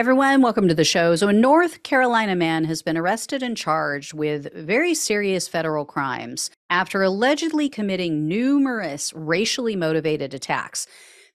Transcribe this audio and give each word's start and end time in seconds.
Everyone, 0.00 0.40
welcome 0.40 0.66
to 0.66 0.74
the 0.74 0.82
show. 0.82 1.14
So, 1.14 1.28
a 1.28 1.32
North 1.34 1.82
Carolina 1.82 2.34
man 2.34 2.64
has 2.64 2.80
been 2.80 2.96
arrested 2.96 3.42
and 3.42 3.54
charged 3.54 4.14
with 4.14 4.50
very 4.54 4.94
serious 4.94 5.46
federal 5.46 5.84
crimes 5.84 6.50
after 6.70 7.02
allegedly 7.02 7.68
committing 7.68 8.26
numerous 8.26 9.12
racially 9.12 9.76
motivated 9.76 10.32
attacks. 10.32 10.86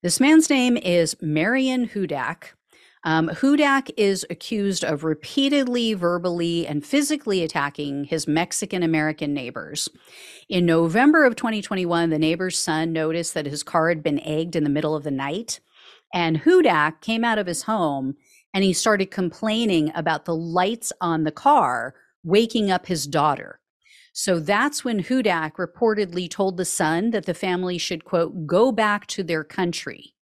This 0.02 0.20
man's 0.20 0.50
name 0.50 0.78
is 0.78 1.16
Marian 1.22 1.90
Hudak. 1.90 2.54
Um, 3.04 3.30
Hudak 3.30 3.92
is 3.98 4.26
accused 4.32 4.84
of 4.84 5.04
repeatedly 5.04 5.94
verbally 5.94 6.66
and 6.66 6.84
physically 6.84 7.44
attacking 7.44 8.06
his 8.06 8.28
Mexican 8.28 8.82
American 8.82 9.32
neighbors. 9.32 9.90
In 10.50 10.66
November 10.66 11.24
of 11.24 11.36
2021, 11.36 12.10
the 12.10 12.18
neighbor's 12.18 12.58
son 12.58 12.92
noticed 12.92 13.36
that 13.36 13.46
his 13.46 13.62
car 13.62 13.90
had 13.90 14.02
been 14.02 14.20
egged 14.22 14.56
in 14.56 14.64
the 14.64 14.72
middle 14.72 14.96
of 14.96 15.04
the 15.04 15.12
night. 15.12 15.60
And 16.12 16.42
Hudak 16.42 17.02
came 17.02 17.24
out 17.24 17.38
of 17.38 17.46
his 17.46 17.64
home 17.64 18.16
and 18.56 18.64
he 18.64 18.72
started 18.72 19.12
complaining 19.12 19.92
about 19.94 20.24
the 20.24 20.36
lights 20.36 20.94
on 21.02 21.26
the 21.26 21.32
car 21.32 21.94
waking 22.24 22.72
up 22.72 22.88
his 22.88 23.06
daughter. 23.06 23.60
So 24.14 24.40
that's 24.40 24.86
when 24.86 25.04
Hudak 25.04 25.58
reportedly 25.58 26.30
told 26.30 26.56
the 26.56 26.64
son 26.64 27.12
that 27.12 27.26
the 27.26 27.34
family 27.34 27.78
should, 27.78 28.06
quote, 28.06 28.48
go 28.48 28.72
back 28.72 29.08
to 29.08 29.24
their 29.24 29.44
country. 29.44 30.16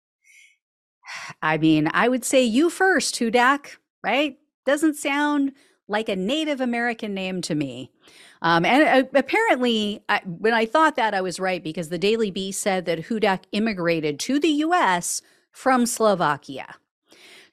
I 1.44 1.60
mean, 1.60 1.88
I 1.94 2.10
would 2.10 2.26
say 2.26 2.44
you 2.44 2.72
first, 2.72 3.16
Hudak, 3.16 3.78
right? 4.04 4.40
Doesn't 4.66 4.96
sound 4.96 5.52
like 5.88 6.10
a 6.10 6.16
Native 6.16 6.60
American 6.60 7.14
name 7.14 7.40
to 7.44 7.54
me. 7.54 7.92
Um, 8.42 8.66
and 8.66 9.06
uh, 9.06 9.10
apparently, 9.14 10.04
I, 10.10 10.22
when 10.26 10.56
I 10.56 10.66
thought 10.66 10.96
that, 10.96 11.14
I 11.14 11.22
was 11.22 11.40
right 11.40 11.64
because 11.64 11.90
the 11.90 12.00
Daily 12.00 12.32
Beast 12.32 12.62
said 12.62 12.86
that 12.86 13.10
Hudak 13.10 13.44
immigrated 13.52 14.20
to 14.22 14.40
the 14.40 14.50
US 14.50 15.22
from 15.52 15.86
Slovakia. 15.86 16.76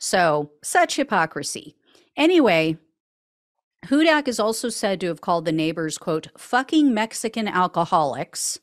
So, 0.00 0.50
such 0.64 0.96
hypocrisy. 0.96 1.76
Anyway, 2.16 2.78
Hudak 3.86 4.26
is 4.26 4.40
also 4.40 4.68
said 4.68 5.00
to 5.00 5.06
have 5.06 5.20
called 5.20 5.44
the 5.44 5.52
neighbors, 5.52 5.98
quote, 5.98 6.28
fucking 6.36 6.92
Mexican 6.92 7.46
alcoholics 7.46 8.58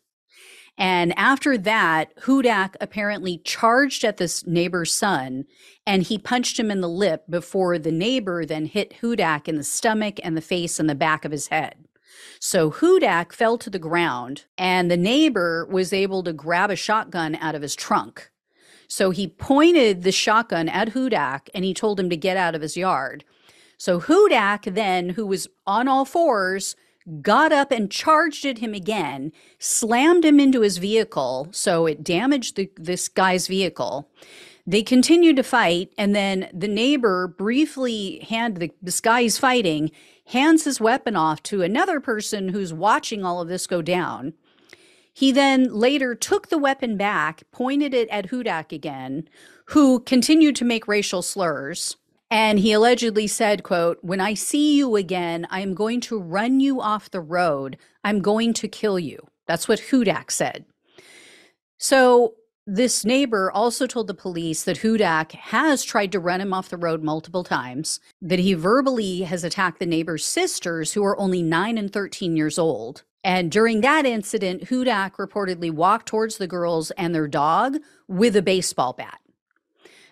and 0.78 1.18
after 1.18 1.58
that, 1.58 2.16
Hudak 2.22 2.76
apparently 2.80 3.40
charged 3.40 4.04
at 4.04 4.18
this 4.18 4.46
neighbor's 4.46 4.92
son 4.92 5.46
and 5.88 6.04
he 6.04 6.20
punched 6.20 6.60
him 6.60 6.70
in 6.70 6.82
the 6.82 6.90
lip 6.90 7.24
before 7.30 7.80
the 7.80 7.92
neighbor 7.92 8.46
then 8.46 8.68
hit 8.68 8.98
Hudak 9.02 9.48
in 9.48 9.56
the 9.56 9.64
stomach 9.64 10.20
and 10.24 10.38
the 10.38 10.42
face 10.42 10.80
and 10.80 10.88
the 10.88 10.96
back 10.96 11.26
of 11.26 11.32
his 11.32 11.48
head. 11.48 11.76
So 12.40 12.70
Hudak 12.70 13.34
fell 13.34 13.58
to 13.58 13.72
the 13.72 13.80
ground 13.80 14.46
and 14.58 14.92
the 14.92 14.98
neighbor 14.98 15.68
was 15.72 15.94
able 15.94 16.24
to 16.24 16.34
grab 16.34 16.70
a 16.70 16.76
shotgun 16.76 17.36
out 17.36 17.56
of 17.56 17.64
his 17.64 17.76
trunk. 17.76 18.30
So 18.88 19.12
he 19.12 19.28
pointed 19.28 20.04
the 20.04 20.12
shotgun 20.12 20.70
at 20.70 20.90
Hudak 20.90 21.50
and 21.54 21.66
he 21.66 21.74
told 21.74 22.00
him 22.00 22.10
to 22.10 22.18
get 22.18 22.38
out 22.38 22.56
of 22.56 22.62
his 22.62 22.78
yard. 22.78 23.24
So 23.78 24.00
Hudak 24.00 24.74
then, 24.74 25.10
who 25.10 25.26
was 25.26 25.48
on 25.66 25.88
all 25.88 26.06
fours, 26.06 26.76
got 27.22 27.52
up 27.52 27.72
and 27.72 27.92
charged 27.92 28.46
at 28.46 28.58
him 28.58 28.74
again, 28.74 29.32
slammed 29.60 30.26
him 30.26 30.40
into 30.40 30.62
his 30.62 30.78
vehicle. 30.78 31.48
So 31.52 31.86
it 31.86 32.04
damaged 32.04 32.56
the, 32.56 32.72
this 32.76 33.08
guy's 33.08 33.48
vehicle. 33.48 34.10
They 34.66 34.84
continued 34.84 35.38
to 35.38 35.44
fight, 35.44 35.94
and 35.98 36.14
then 36.14 36.50
the 36.54 36.68
neighbor 36.68 37.28
briefly 37.28 38.20
hand 38.28 38.58
the, 38.58 38.72
this 38.82 39.00
guy 39.00 39.22
he's 39.22 39.38
fighting 39.38 39.92
hands 40.28 40.66
his 40.66 40.82
weapon 40.82 41.16
off 41.16 41.42
to 41.44 41.62
another 41.62 42.02
person 42.02 42.50
who's 42.50 42.74
watching 42.74 43.24
all 43.24 43.42
of 43.42 43.48
this 43.48 43.66
go 43.66 43.82
down. 43.82 44.34
He 45.18 45.32
then 45.32 45.74
later 45.74 46.14
took 46.14 46.50
the 46.50 46.60
weapon 46.60 46.96
back, 46.96 47.42
pointed 47.52 47.92
it 47.92 48.08
at 48.10 48.30
Hudak 48.30 48.72
again, 48.72 49.28
who 49.70 50.00
continued 50.02 50.56
to 50.58 50.64
make 50.64 50.88
racial 50.88 51.24
slurs. 51.24 51.98
And 52.30 52.60
he 52.60 52.72
allegedly 52.72 53.26
said, 53.26 53.64
quote, 53.64 53.98
when 54.04 54.22
I 54.22 54.36
see 54.36 54.78
you 54.78 54.96
again, 54.96 55.48
I 55.50 55.62
am 55.62 55.74
going 55.74 56.02
to 56.02 56.20
run 56.20 56.60
you 56.60 56.80
off 56.82 57.10
the 57.10 57.20
road. 57.20 57.78
I'm 58.04 58.20
going 58.20 58.54
to 58.54 58.68
kill 58.68 59.00
you. 59.00 59.26
That's 59.48 59.68
what 59.68 59.80
Hudak 59.90 60.30
said. 60.30 60.66
So 61.80 62.36
this 62.68 63.04
neighbor 63.04 63.52
also 63.52 63.88
told 63.88 64.06
the 64.06 64.14
police 64.14 64.66
that 64.66 64.82
Hudak 64.82 65.32
has 65.32 65.84
tried 65.84 66.12
to 66.12 66.20
run 66.20 66.42
him 66.42 66.54
off 66.54 66.70
the 66.70 66.78
road 66.78 67.02
multiple 67.02 67.44
times, 67.44 68.00
that 68.22 68.38
he 68.38 68.54
verbally 68.54 69.22
has 69.22 69.44
attacked 69.44 69.80
the 69.80 69.88
neighbor's 69.88 70.24
sisters, 70.24 70.94
who 70.94 71.04
are 71.04 71.18
only 71.18 71.42
9 71.42 71.76
and 71.80 71.92
13 71.92 72.38
years 72.38 72.60
old. 72.60 73.04
And 73.28 73.52
during 73.52 73.82
that 73.82 74.06
incident, 74.06 74.70
Hudak 74.70 75.18
reportedly 75.18 75.70
walked 75.70 76.08
towards 76.08 76.38
the 76.38 76.48
girls 76.48 76.92
and 76.92 77.14
their 77.14 77.28
dog 77.28 77.76
with 78.08 78.38
a 78.38 78.42
baseball 78.42 78.94
bat. 78.94 79.20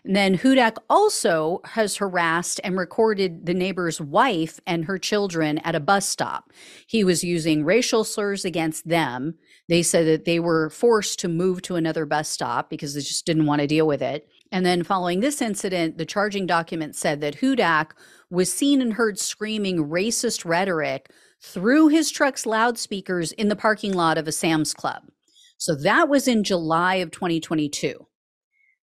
And 0.04 0.18
then 0.18 0.38
Hudak 0.38 0.76
also 0.90 1.62
has 1.64 1.96
harassed 1.96 2.60
and 2.62 2.78
recorded 2.78 3.46
the 3.46 3.54
neighbor's 3.54 4.02
wife 4.02 4.60
and 4.68 4.84
her 4.84 4.98
children 4.98 5.60
at 5.60 5.76
a 5.76 5.80
bus 5.80 6.06
stop. 6.10 6.52
He 6.86 7.06
was 7.06 7.24
using 7.24 7.64
racial 7.64 8.04
slurs 8.04 8.44
against 8.44 8.90
them. 8.90 9.36
They 9.70 9.82
said 9.82 10.06
that 10.08 10.26
they 10.26 10.42
were 10.42 10.70
forced 10.70 11.18
to 11.20 11.30
move 11.30 11.62
to 11.62 11.78
another 11.78 12.06
bus 12.06 12.28
stop 12.28 12.70
because 12.70 12.96
they 12.96 13.00
just 13.00 13.26
didn't 13.26 13.46
want 13.46 13.62
to 13.62 13.68
deal 13.68 13.88
with 13.88 14.02
it. 14.02 14.28
And 14.52 14.66
then 14.66 14.84
following 14.84 15.22
this 15.22 15.42
incident, 15.42 15.98
the 15.98 16.06
charging 16.06 16.46
document 16.46 16.98
said 16.98 17.22
that 17.22 17.38
Hudak 17.38 17.92
was 18.30 18.54
seen 18.54 18.82
and 18.82 18.94
heard 18.94 19.18
screaming 19.18 19.88
racist 19.88 20.44
rhetoric 20.44 21.10
through 21.42 21.90
his 21.90 22.12
truck's 22.12 22.46
loudspeakers 22.46 23.32
in 23.34 23.50
the 23.50 23.56
parking 23.56 23.94
lot 23.94 24.18
of 24.18 24.28
a 24.28 24.32
Sam's 24.32 24.74
Club. 24.74 25.04
So 25.58 25.76
that 25.76 26.10
was 26.10 26.28
in 26.28 26.44
July 26.44 26.96
of 26.96 27.12
2022. 27.12 28.08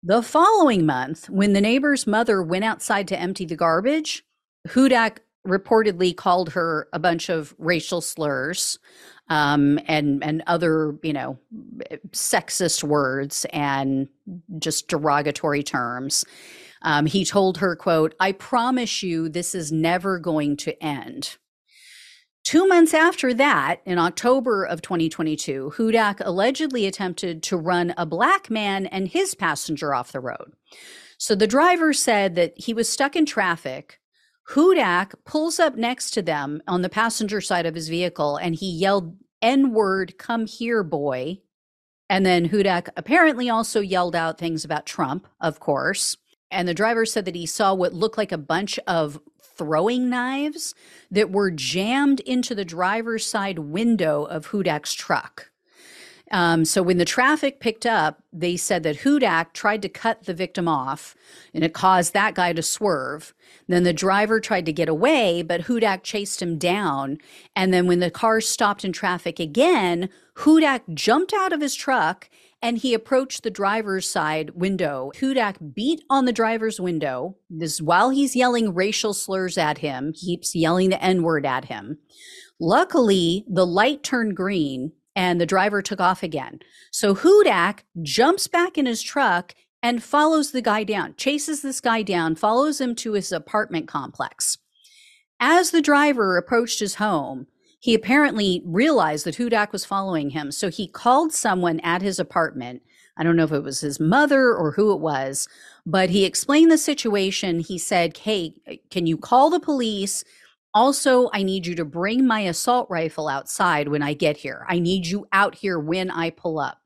The 0.03 0.21
following 0.21 0.85
month, 0.85 1.29
when 1.29 1.53
the 1.53 1.61
neighbor's 1.61 2.05
mother 2.05 2.43
went 2.43 2.65
outside 2.65 3.07
to 3.09 3.19
empty 3.19 3.45
the 3.45 3.55
garbage, 3.55 4.23
Hudak 4.67 5.19
reportedly 5.47 6.15
called 6.15 6.53
her 6.53 6.87
a 6.93 6.99
bunch 6.99 7.29
of 7.29 7.53
racial 7.57 8.01
slurs 8.01 8.79
um, 9.29 9.79
and 9.87 10.23
and 10.23 10.43
other 10.47 10.95
you 11.03 11.13
know 11.13 11.37
sexist 12.11 12.83
words 12.83 13.45
and 13.51 14.07
just 14.59 14.87
derogatory 14.87 15.63
terms. 15.63 16.25
Um, 16.81 17.05
he 17.05 17.25
told 17.25 17.57
her, 17.57 17.75
"quote 17.75 18.15
I 18.19 18.33
promise 18.33 19.03
you, 19.03 19.29
this 19.29 19.55
is 19.55 19.71
never 19.71 20.19
going 20.19 20.57
to 20.57 20.81
end." 20.83 21.37
Two 22.43 22.67
months 22.67 22.93
after 22.93 23.33
that, 23.33 23.81
in 23.85 23.97
October 23.97 24.65
of 24.65 24.81
2022, 24.81 25.73
Hudak 25.77 26.21
allegedly 26.25 26.85
attempted 26.85 27.41
to 27.43 27.57
run 27.57 27.93
a 27.97 28.05
black 28.05 28.49
man 28.49 28.85
and 28.87 29.07
his 29.07 29.33
passenger 29.33 29.93
off 29.93 30.11
the 30.11 30.19
road. 30.19 30.53
So 31.17 31.35
the 31.35 31.47
driver 31.47 31.93
said 31.93 32.35
that 32.35 32.53
he 32.57 32.73
was 32.73 32.89
stuck 32.89 33.15
in 33.15 33.25
traffic. 33.25 34.01
Hudak 34.49 35.13
pulls 35.25 35.57
up 35.57 35.77
next 35.77 36.11
to 36.11 36.21
them 36.21 36.61
on 36.67 36.81
the 36.81 36.89
passenger 36.89 37.39
side 37.39 37.65
of 37.65 37.75
his 37.75 37.87
vehicle 37.87 38.35
and 38.35 38.55
he 38.55 38.69
yelled, 38.69 39.15
N 39.41 39.71
word, 39.71 40.17
come 40.17 40.45
here, 40.45 40.83
boy. 40.83 41.39
And 42.09 42.25
then 42.25 42.49
Hudak 42.49 42.89
apparently 42.97 43.49
also 43.49 43.79
yelled 43.79 44.17
out 44.17 44.37
things 44.37 44.65
about 44.65 44.85
Trump, 44.85 45.27
of 45.39 45.61
course. 45.61 46.17
And 46.51 46.67
the 46.67 46.73
driver 46.73 47.05
said 47.05 47.23
that 47.25 47.35
he 47.35 47.45
saw 47.45 47.73
what 47.73 47.93
looked 47.93 48.17
like 48.17 48.33
a 48.33 48.37
bunch 48.37 48.77
of 48.85 49.19
throwing 49.55 50.09
knives 50.09 50.75
that 51.09 51.31
were 51.31 51.51
jammed 51.51 52.19
into 52.21 52.53
the 52.55 52.65
driver's 52.65 53.25
side 53.25 53.59
window 53.59 54.23
of 54.23 54.47
Hudak's 54.47 54.93
truck. 54.93 55.51
Um, 56.31 56.65
so 56.65 56.81
when 56.81 56.97
the 56.97 57.05
traffic 57.05 57.59
picked 57.59 57.85
up, 57.85 58.23
they 58.31 58.55
said 58.57 58.83
that 58.83 58.99
Hudak 58.99 59.53
tried 59.53 59.81
to 59.81 59.89
cut 59.89 60.23
the 60.23 60.33
victim 60.33 60.67
off 60.67 61.15
and 61.53 61.63
it 61.63 61.73
caused 61.73 62.13
that 62.13 62.33
guy 62.33 62.53
to 62.53 62.63
swerve. 62.63 63.33
Then 63.67 63.83
the 63.83 63.93
driver 63.93 64.39
tried 64.39 64.65
to 64.65 64.73
get 64.73 64.89
away, 64.89 65.41
but 65.41 65.61
Hudak 65.61 66.01
chased 66.03 66.41
him 66.41 66.57
down. 66.57 67.17
And 67.55 67.73
then 67.73 67.87
when 67.87 67.99
the 67.99 68.09
car 68.09 68.41
stopped 68.41 68.85
in 68.85 68.93
traffic 68.93 69.39
again, 69.39 70.09
Hudak 70.37 70.81
jumped 70.93 71.33
out 71.33 71.53
of 71.53 71.61
his 71.61 71.75
truck 71.75 72.29
and 72.61 72.77
he 72.77 72.93
approached 72.93 73.43
the 73.43 73.51
driver's 73.51 74.09
side 74.09 74.51
window. 74.55 75.11
Hudak 75.15 75.75
beat 75.75 76.01
on 76.09 76.23
the 76.25 76.31
driver's 76.31 76.79
window. 76.79 77.35
This 77.49 77.81
while 77.81 78.09
he's 78.09 78.35
yelling 78.35 78.73
racial 78.73 79.13
slurs 79.13 79.57
at 79.57 79.79
him, 79.79 80.13
he 80.15 80.37
keeps 80.37 80.55
yelling 80.55 80.89
the 80.89 81.03
N 81.03 81.21
word 81.21 81.45
at 81.45 81.65
him. 81.65 81.99
Luckily, 82.59 83.43
the 83.49 83.67
light 83.67 84.01
turned 84.01 84.37
green 84.37 84.93
and 85.15 85.39
the 85.39 85.45
driver 85.45 85.81
took 85.81 86.01
off 86.01 86.23
again. 86.23 86.59
So 86.91 87.15
Hudak 87.15 87.79
jumps 88.01 88.47
back 88.47 88.77
in 88.77 88.85
his 88.85 89.01
truck 89.01 89.53
and 89.81 90.01
follows 90.01 90.51
the 90.51 90.61
guy 90.61 90.83
down, 90.83 91.15
chases 91.17 91.61
this 91.61 91.81
guy 91.81 92.01
down, 92.01 92.35
follows 92.35 92.79
him 92.79 92.95
to 92.95 93.13
his 93.13 93.31
apartment 93.31 93.87
complex. 93.87 94.57
As 95.39 95.71
the 95.71 95.81
driver 95.81 96.37
approached 96.37 96.79
his 96.79 96.95
home, 96.95 97.47
he 97.79 97.93
apparently 97.93 98.61
realized 98.65 99.25
that 99.25 99.35
Hudak 99.35 99.73
was 99.73 99.83
following 99.83 100.29
him. 100.29 100.53
So 100.53 100.69
he 100.69 100.87
called 100.87 101.33
someone 101.33 101.81
at 101.81 102.01
his 102.01 102.17
apartment. 102.17 102.81
I 103.17 103.23
don't 103.23 103.35
know 103.35 103.43
if 103.43 103.51
it 103.51 103.59
was 103.59 103.81
his 103.81 103.99
mother 103.99 104.55
or 104.55 104.71
who 104.71 104.93
it 104.93 105.01
was, 105.01 105.49
but 105.85 106.09
he 106.09 106.23
explained 106.23 106.71
the 106.71 106.77
situation. 106.77 107.59
He 107.59 107.77
said, 107.77 108.17
Hey, 108.17 108.53
can 108.89 109.05
you 109.05 109.17
call 109.17 109.49
the 109.49 109.59
police? 109.59 110.23
Also, 110.73 111.29
I 111.33 111.43
need 111.43 111.67
you 111.67 111.75
to 111.75 111.85
bring 111.85 112.25
my 112.25 112.41
assault 112.41 112.87
rifle 112.89 113.27
outside 113.27 113.87
when 113.87 114.01
I 114.01 114.13
get 114.13 114.37
here. 114.37 114.65
I 114.67 114.79
need 114.79 115.05
you 115.05 115.27
out 115.31 115.55
here 115.55 115.79
when 115.79 116.09
I 116.09 116.31
pull 116.31 116.59
up. 116.59 116.79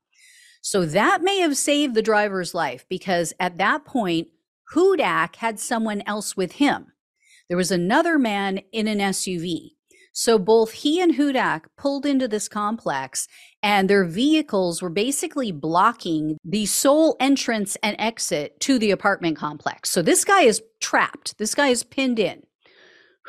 So 0.62 0.86
that 0.86 1.22
may 1.22 1.40
have 1.40 1.56
saved 1.56 1.96
the 1.96 2.02
driver's 2.02 2.54
life 2.54 2.86
because 2.90 3.34
at 3.40 3.58
that 3.58 3.86
point, 3.86 4.28
Hudak 4.74 5.38
had 5.38 5.60
someone 5.60 6.04
else 6.06 6.36
with 6.36 6.54
him. 6.54 6.88
There 7.48 7.56
was 7.56 7.72
another 7.72 8.20
man 8.20 8.60
in 8.74 8.88
an 8.88 9.00
SUV. 9.00 9.72
So 10.12 10.40
both 10.40 10.72
he 10.72 11.00
and 11.00 11.14
Hudak 11.14 11.66
pulled 11.78 12.06
into 12.06 12.28
this 12.28 12.50
complex, 12.50 13.28
and 13.62 13.88
their 13.88 14.04
vehicles 14.04 14.82
were 14.82 14.90
basically 14.90 15.52
blocking 15.52 16.38
the 16.44 16.66
sole 16.66 17.16
entrance 17.20 17.78
and 17.84 17.96
exit 18.00 18.60
to 18.62 18.80
the 18.80 18.90
apartment 18.90 19.38
complex. 19.38 19.92
So 19.92 20.02
this 20.02 20.26
guy 20.26 20.42
is 20.42 20.62
trapped. 20.82 21.38
This 21.38 21.54
guy 21.54 21.68
is 21.68 21.84
pinned 21.84 22.18
in. 22.18 22.42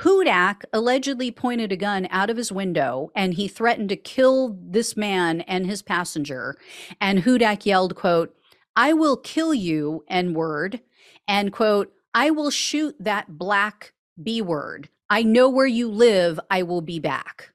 Hudak 0.00 0.62
allegedly 0.72 1.30
pointed 1.32 1.72
a 1.72 1.76
gun 1.76 2.06
out 2.10 2.30
of 2.30 2.36
his 2.36 2.52
window 2.52 3.10
and 3.16 3.34
he 3.34 3.48
threatened 3.48 3.88
to 3.88 3.96
kill 3.96 4.56
this 4.60 4.96
man 4.96 5.40
and 5.42 5.66
his 5.66 5.82
passenger. 5.82 6.56
And 7.00 7.24
Hudak 7.24 7.66
yelled, 7.66 7.96
quote, 7.96 8.34
I 8.76 8.92
will 8.92 9.16
kill 9.16 9.52
you, 9.52 10.04
N 10.08 10.34
word, 10.34 10.80
and 11.26 11.52
quote, 11.52 11.92
I 12.14 12.30
will 12.30 12.50
shoot 12.50 12.94
that 13.00 13.38
black 13.38 13.92
B 14.22 14.40
word. 14.40 14.88
I 15.10 15.24
know 15.24 15.48
where 15.48 15.66
you 15.66 15.90
live. 15.90 16.38
I 16.48 16.62
will 16.62 16.80
be 16.80 17.00
back. 17.00 17.50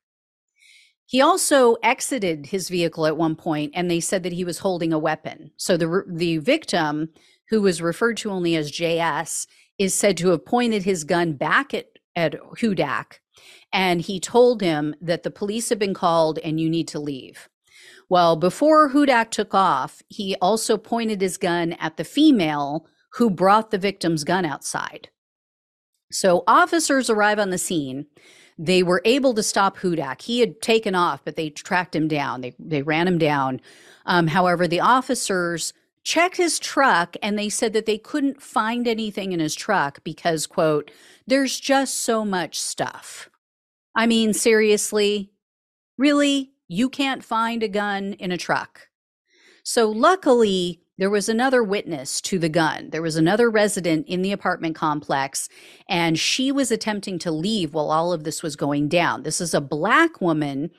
He 1.06 1.22
also 1.22 1.75
exited 1.84 2.48
his 2.48 2.69
vehicle 2.69 3.06
at 3.06 3.18
one 3.18 3.36
point 3.36 3.72
and 3.75 3.90
they 3.90 4.00
said 4.00 4.24
that 4.24 4.34
he 4.34 4.44
was 4.44 4.60
holding 4.60 4.92
a 4.92 5.00
weapon. 5.00 5.51
So 5.57 5.78
the 5.78 6.04
the 6.07 6.38
victim 6.40 7.10
who 7.50 7.62
was 7.62 7.81
referred 7.81 8.18
to 8.18 8.31
only 8.31 8.56
as 8.56 8.72
JS 8.72 9.48
is 9.78 9.94
said 9.94 10.18
to 10.18 10.30
have 10.30 10.45
pointed 10.45 10.84
his 10.84 11.04
gun 11.04 11.34
back 11.34 11.74
at 11.74 11.93
at 12.15 12.36
Hudak, 12.60 13.19
and 13.71 14.01
he 14.01 14.19
told 14.19 14.62
him 14.62 14.95
that 15.01 15.24
the 15.24 15.31
police 15.31 15.69
have 15.69 15.80
been 15.80 15.94
called 15.94 16.39
and 16.39 16.60
you 16.60 16.69
need 16.69 16.88
to 16.89 17.00
leave. 17.00 17.50
Well, 18.10 18.36
before 18.36 18.89
Hudak 18.89 19.31
took 19.31 19.54
off, 19.54 20.01
he 20.07 20.36
also 20.42 20.77
pointed 20.77 21.21
his 21.21 21.38
gun 21.38 21.74
at 21.74 21.98
the 21.98 22.04
female 22.04 22.86
who 23.13 23.30
brought 23.30 23.71
the 23.71 23.77
victim's 23.77 24.24
gun 24.24 24.45
outside. 24.45 25.10
So 26.12 26.44
officers 26.48 27.10
arrive 27.10 27.39
on 27.39 27.50
the 27.50 27.57
scene. 27.57 28.06
They 28.57 28.83
were 28.83 29.01
able 29.04 29.33
to 29.33 29.42
stop 29.44 29.77
Hudak. 29.77 30.21
He 30.21 30.39
had 30.39 30.62
taken 30.62 30.94
off, 30.94 31.25
but 31.25 31.36
they 31.36 31.50
tracked 31.50 31.95
him 31.95 32.07
down. 32.07 32.42
They 32.42 32.54
they 32.59 32.83
ran 32.83 33.07
him 33.07 33.18
down. 33.18 33.62
Um, 34.06 34.27
however, 34.27 34.68
the 34.68 34.81
officers 34.81 35.74
checked 36.03 36.38
his 36.38 36.59
truck 36.59 37.15
and 37.21 37.38
they 37.38 37.50
said 37.50 37.73
that 37.73 37.85
they 37.85 37.97
couldn't 37.97 38.41
find 38.41 38.88
anything 38.88 39.31
in 39.31 39.39
his 39.39 39.55
truck 39.55 40.03
because, 40.03 40.45
quote, 40.45 40.91
there's 41.25 41.59
just 41.59 42.00
so 42.00 42.25
much 42.25 42.59
stuff. 42.59 43.29
I 43.95 44.07
mean, 44.07 44.33
seriously, 44.33 45.31
really? 45.97 46.51
You 46.67 46.89
can't 46.89 47.23
find 47.23 47.63
a 47.63 47.67
gun 47.67 48.13
in 48.13 48.31
a 48.31 48.38
truck. 48.38 48.88
So, 49.63 49.89
luckily, 49.89 50.81
there 50.97 51.09
was 51.09 51.29
another 51.29 51.63
witness 51.63 52.21
to 52.21 52.38
the 52.38 52.49
gun. 52.49 52.89
There 52.91 53.01
was 53.01 53.15
another 53.15 53.49
resident 53.49 54.07
in 54.07 54.21
the 54.21 54.31
apartment 54.31 54.75
complex, 54.75 55.49
and 55.89 56.19
she 56.19 56.51
was 56.51 56.71
attempting 56.71 57.17
to 57.19 57.31
leave 57.31 57.73
while 57.73 57.91
all 57.91 58.13
of 58.13 58.23
this 58.23 58.44
was 58.44 58.56
going 58.56 58.89
down. 58.89 59.23
This 59.23 59.41
is 59.41 59.53
a 59.53 59.61
black 59.61 60.21
woman 60.21 60.69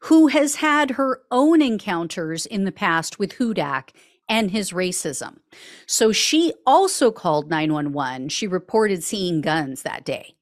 who 0.00 0.26
has 0.26 0.56
had 0.56 0.92
her 0.92 1.22
own 1.30 1.62
encounters 1.62 2.44
in 2.46 2.64
the 2.64 2.72
past 2.72 3.18
with 3.18 3.34
Hudak 3.34 3.90
and 4.32 4.50
his 4.50 4.72
racism. 4.72 5.40
So 5.86 6.10
she 6.10 6.54
also 6.66 7.12
called 7.12 7.50
911. 7.50 8.30
She 8.30 8.46
reported 8.46 9.04
seeing 9.04 9.42
guns 9.42 9.82
that 9.82 10.06
day. 10.06 10.34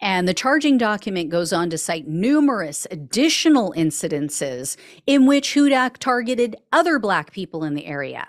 And 0.00 0.26
the 0.26 0.34
charging 0.34 0.76
document 0.76 1.30
goes 1.30 1.52
on 1.52 1.70
to 1.70 1.78
cite 1.78 2.08
numerous 2.08 2.84
additional 2.90 3.72
incidences 3.76 4.76
in 5.06 5.24
which 5.24 5.54
Hudak 5.54 5.98
targeted 5.98 6.56
other 6.72 6.98
Black 6.98 7.30
people 7.30 7.62
in 7.62 7.74
the 7.74 7.86
area. 7.86 8.26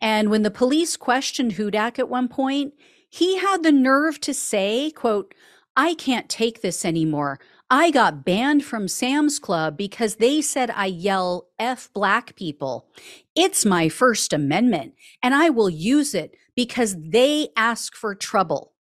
And 0.00 0.30
when 0.30 0.44
the 0.44 0.50
police 0.52 0.96
questioned 0.96 1.54
Hudak 1.54 1.98
at 1.98 2.08
one 2.08 2.28
point, 2.28 2.72
he 3.10 3.38
had 3.38 3.64
the 3.64 3.72
nerve 3.72 4.20
to 4.20 4.32
say, 4.32 4.92
quote, 4.92 5.34
I 5.76 5.94
can't 5.94 6.28
take 6.28 6.62
this 6.62 6.84
anymore. 6.84 7.40
I 7.70 7.90
got 7.90 8.24
banned 8.24 8.64
from 8.64 8.86
Sam's 8.86 9.40
Club 9.40 9.76
because 9.76 10.16
they 10.16 10.40
said 10.40 10.70
I 10.70 10.86
yell 10.86 11.48
F 11.58 11.90
black 11.92 12.36
people. 12.36 12.86
It's 13.34 13.64
my 13.64 13.88
First 13.88 14.32
Amendment, 14.32 14.94
and 15.20 15.34
I 15.34 15.50
will 15.50 15.68
use 15.68 16.14
it 16.14 16.36
because 16.54 16.96
they 16.96 17.48
ask 17.56 17.96
for 17.96 18.14
trouble. 18.14 18.74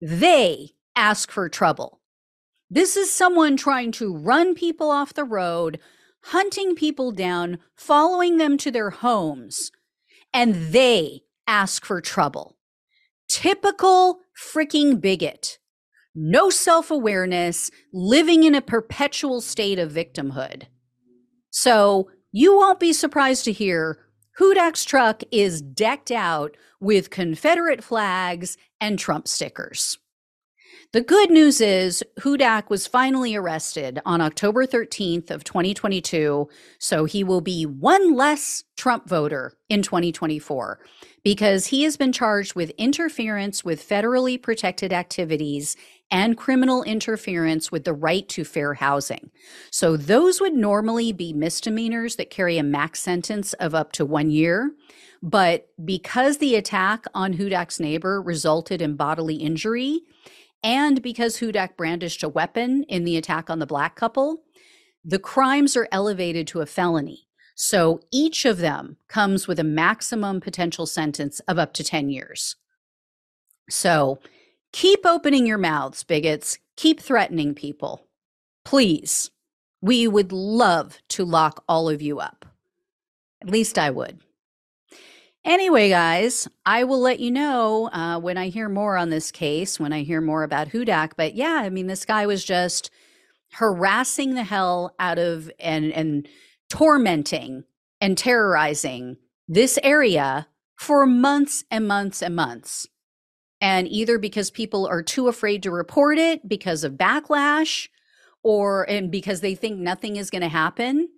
They 0.00 0.70
ask 0.96 1.30
for 1.30 1.48
trouble. 1.48 2.00
This 2.68 2.96
is 2.96 3.12
someone 3.12 3.56
trying 3.56 3.92
to 3.92 4.16
run 4.16 4.54
people 4.56 4.90
off 4.90 5.14
the 5.14 5.24
road, 5.24 5.78
hunting 6.24 6.74
people 6.74 7.12
down, 7.12 7.58
following 7.76 8.38
them 8.38 8.56
to 8.58 8.72
their 8.72 8.90
homes, 8.90 9.70
and 10.34 10.72
they 10.72 11.20
ask 11.46 11.84
for 11.84 12.00
trouble. 12.00 12.56
Typical 13.28 14.18
freaking 14.36 15.00
bigot 15.00 15.58
no 16.14 16.50
self 16.50 16.90
awareness, 16.90 17.70
living 17.92 18.44
in 18.44 18.54
a 18.54 18.62
perpetual 18.62 19.40
state 19.40 19.78
of 19.78 19.92
victimhood. 19.92 20.64
So 21.50 22.10
you 22.32 22.56
won't 22.56 22.80
be 22.80 22.92
surprised 22.92 23.44
to 23.44 23.52
hear 23.52 23.98
Hudak's 24.38 24.84
truck 24.84 25.22
is 25.30 25.60
decked 25.60 26.10
out 26.10 26.56
with 26.80 27.10
Confederate 27.10 27.84
flags 27.84 28.56
and 28.80 28.98
Trump 28.98 29.28
stickers. 29.28 29.98
The 30.92 31.00
good 31.00 31.30
news 31.30 31.62
is 31.62 32.04
Hudak 32.20 32.68
was 32.68 32.86
finally 32.86 33.34
arrested 33.34 34.00
on 34.04 34.20
October 34.20 34.66
13th 34.66 35.30
of 35.30 35.42
2022, 35.42 36.48
so 36.78 37.04
he 37.06 37.24
will 37.24 37.40
be 37.40 37.64
one 37.64 38.14
less 38.14 38.64
Trump 38.76 39.08
voter 39.08 39.54
in 39.70 39.80
2024 39.80 40.80
because 41.24 41.68
he 41.68 41.84
has 41.84 41.96
been 41.96 42.12
charged 42.12 42.54
with 42.54 42.72
interference 42.76 43.64
with 43.64 43.86
federally 43.86 44.40
protected 44.40 44.92
activities 44.92 45.76
and 46.12 46.36
criminal 46.36 46.84
interference 46.84 47.72
with 47.72 47.84
the 47.84 47.94
right 47.94 48.28
to 48.28 48.44
fair 48.44 48.74
housing. 48.74 49.30
So 49.70 49.96
those 49.96 50.40
would 50.40 50.52
normally 50.52 51.10
be 51.10 51.32
misdemeanors 51.32 52.16
that 52.16 52.30
carry 52.30 52.58
a 52.58 52.62
max 52.62 53.00
sentence 53.00 53.54
of 53.54 53.74
up 53.74 53.92
to 53.92 54.04
1 54.04 54.30
year. 54.30 54.72
But 55.22 55.68
because 55.84 56.38
the 56.38 56.54
attack 56.54 57.06
on 57.14 57.34
Hudak's 57.34 57.80
neighbor 57.80 58.20
resulted 58.20 58.82
in 58.82 58.94
bodily 58.94 59.36
injury, 59.36 60.02
and 60.62 61.02
because 61.02 61.38
Hudak 61.38 61.76
brandished 61.76 62.22
a 62.22 62.28
weapon 62.28 62.84
in 62.84 63.04
the 63.04 63.16
attack 63.16 63.48
on 63.48 63.58
the 63.58 63.66
black 63.66 63.96
couple, 63.96 64.42
the 65.04 65.18
crimes 65.18 65.76
are 65.76 65.88
elevated 65.90 66.46
to 66.48 66.60
a 66.60 66.66
felony. 66.66 67.26
So 67.54 68.00
each 68.12 68.44
of 68.44 68.58
them 68.58 68.96
comes 69.08 69.48
with 69.48 69.58
a 69.58 69.64
maximum 69.64 70.40
potential 70.40 70.86
sentence 70.86 71.40
of 71.48 71.58
up 71.58 71.72
to 71.74 71.84
10 71.84 72.10
years. 72.10 72.56
So 73.70 74.18
keep 74.72 75.04
opening 75.04 75.46
your 75.46 75.58
mouths, 75.58 76.04
bigots. 76.04 76.58
Keep 76.76 77.00
threatening 77.00 77.54
people. 77.54 78.06
Please. 78.64 79.30
We 79.80 80.06
would 80.06 80.32
love 80.32 80.98
to 81.08 81.24
lock 81.24 81.64
all 81.68 81.88
of 81.88 82.00
you 82.00 82.20
up. 82.20 82.46
At 83.42 83.50
least 83.50 83.78
I 83.78 83.90
would. 83.90 84.20
Anyway, 85.44 85.88
guys, 85.88 86.46
I 86.64 86.84
will 86.84 87.00
let 87.00 87.18
you 87.18 87.32
know 87.32 87.90
uh, 87.92 88.20
when 88.20 88.38
I 88.38 88.48
hear 88.48 88.68
more 88.68 88.96
on 88.96 89.10
this 89.10 89.32
case, 89.32 89.80
when 89.80 89.92
I 89.92 90.02
hear 90.02 90.20
more 90.20 90.44
about 90.44 90.68
Hudak. 90.68 91.12
But 91.16 91.34
yeah, 91.34 91.60
I 91.64 91.68
mean, 91.68 91.88
this 91.88 92.04
guy 92.04 92.26
was 92.26 92.44
just 92.44 92.90
harassing 93.54 94.34
the 94.34 94.44
hell 94.44 94.94
out 95.00 95.18
of 95.18 95.50
and 95.58 95.92
and 95.92 96.28
tormenting 96.70 97.64
and 98.00 98.16
terrorizing 98.16 99.16
this 99.48 99.78
area 99.82 100.46
for 100.76 101.06
months 101.06 101.64
and 101.70 101.88
months 101.88 102.22
and 102.22 102.36
months. 102.36 102.86
And 103.62 103.88
either 103.88 104.18
because 104.18 104.50
people 104.50 104.86
are 104.86 105.02
too 105.02 105.28
afraid 105.28 105.62
to 105.62 105.70
report 105.70 106.18
it 106.18 106.46
because 106.46 106.84
of 106.84 106.94
backlash, 106.94 107.88
or 108.42 108.88
and 108.90 109.10
because 109.10 109.40
they 109.40 109.54
think 109.54 109.78
nothing 109.78 110.16
is 110.16 110.30
going 110.30 110.42
to 110.42 110.48
happen, 110.48 111.08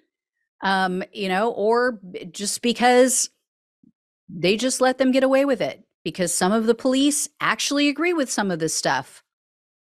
um, 0.61 1.03
you 1.13 1.29
know, 1.29 1.51
or 1.53 1.99
just 2.31 2.63
because 2.63 3.31
they 4.29 4.57
just 4.57 4.81
let 4.81 4.99
them 4.99 5.11
get 5.11 5.25
away 5.25 5.45
with 5.45 5.61
it 5.61 5.85
because 6.05 6.33
some 6.33 6.53
of 6.53 6.67
the 6.67 6.75
police 6.75 7.29
actually 7.41 7.89
agree 7.89 8.13
with 8.13 8.31
some 8.31 8.51
of 8.51 8.59
this 8.59 8.75
stuff. 8.75 9.23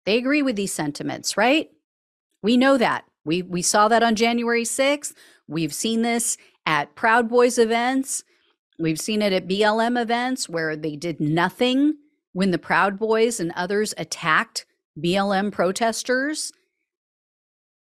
They 0.07 0.17
agree 0.17 0.43
with 0.43 0.57
these 0.57 0.73
sentiments, 0.73 1.37
right? 1.37 1.71
We 2.43 2.57
know 2.57 2.77
that. 2.79 3.05
We 3.25 3.43
we 3.43 3.63
saw 3.63 3.89
that 3.89 4.03
on 4.03 4.15
January 4.15 4.65
6th. 4.65 5.15
We've 5.49 5.75
seen 5.75 6.03
this 6.03 6.37
at 6.67 6.95
Proud 6.95 7.29
Boys 7.29 7.59
events. 7.59 8.23
We've 8.79 9.01
seen 9.01 9.23
it 9.23 9.33
at 9.33 9.49
BLM 9.49 10.01
events 10.01 10.49
where 10.49 10.77
they 10.77 10.97
did 10.97 11.21
nothing 11.21 11.95
when 12.35 12.51
the 12.51 12.59
Proud 12.59 12.99
Boys 12.99 13.41
and 13.41 13.51
others 13.57 13.95
attacked 13.97 14.67
BLM 15.03 15.51
protesters. 15.51 16.53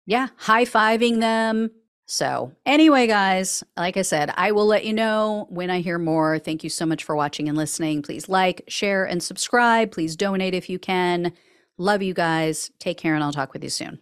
Yeah, 0.07 0.29
high 0.39 0.65
fiving 0.65 1.21
them, 1.21 1.71
so, 2.07 2.53
anyway, 2.67 3.07
guys, 3.07 3.65
like 3.77 3.97
I 3.97 4.03
said, 4.03 4.31
I 4.37 4.53
will 4.53 4.67
let 4.67 4.85
you 4.85 4.93
know 4.93 5.47
when 5.49 5.71
I 5.71 5.81
hear 5.81 5.99
more. 5.99 6.39
Thank 6.39 6.63
you 6.63 6.69
so 6.69 6.85
much 6.85 7.03
for 7.03 7.17
watching 7.17 7.49
and 7.49 7.57
listening. 7.57 8.03
Please 8.03 8.29
like, 8.29 8.63
share, 8.69 9.05
and 9.05 9.23
subscribe. 9.23 9.91
Please 9.91 10.15
donate 10.15 10.55
if 10.55 10.69
you 10.69 10.79
can. 10.79 11.33
Love 11.79 12.03
you 12.03 12.13
guys. 12.13 12.71
Take 12.79 12.99
care, 12.99 13.15
and 13.15 13.25
I'll 13.25 13.33
talk 13.33 13.55
with 13.55 13.65
you 13.65 13.71
soon. 13.71 14.01